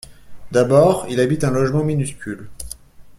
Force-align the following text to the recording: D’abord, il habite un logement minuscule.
D’abord, 0.51 1.05
il 1.11 1.19
habite 1.19 1.43
un 1.43 1.51
logement 1.51 1.83
minuscule. 1.83 2.49